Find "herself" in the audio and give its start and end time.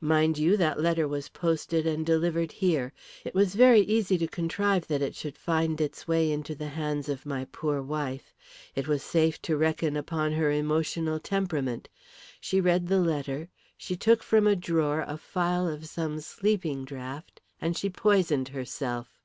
18.48-19.20